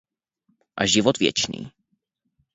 a 0.75 0.85
život 0.89 1.19
věčný. 1.21 1.69